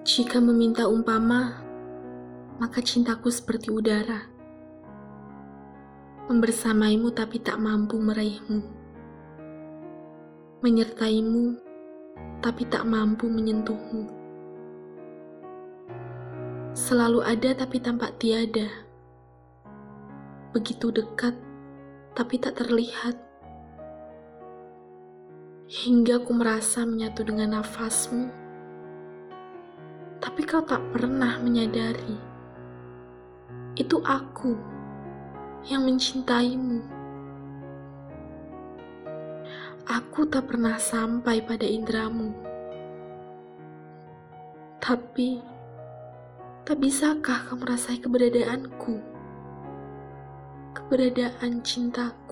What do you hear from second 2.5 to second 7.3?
maka cintaku seperti udara. Membersamaimu